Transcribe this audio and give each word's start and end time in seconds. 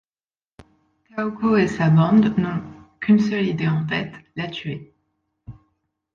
Kauko 1.09 1.57
et 1.57 1.67
sa 1.67 1.91
bande 1.91 2.35
n'ont 2.39 2.63
qu'une 3.01 3.19
seule 3.19 3.45
idée 3.45 3.67
en 3.67 3.85
tête, 3.85 4.15
la 4.35 4.47
tuer. 4.47 4.95